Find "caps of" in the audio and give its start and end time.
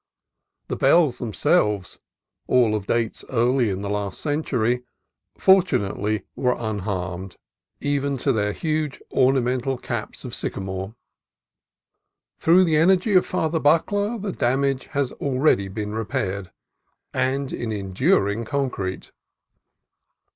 9.77-10.33